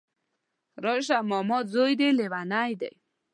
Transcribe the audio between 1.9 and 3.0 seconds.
دی ليونی دی